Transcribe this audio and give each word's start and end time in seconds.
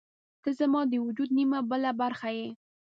•ته 0.43 0.49
زما 0.59 0.81
د 0.87 0.93
وجود 1.05 1.29
نیمه 1.37 1.59
بله 1.69 1.91
برخه 2.01 2.29
یې. 2.37 2.47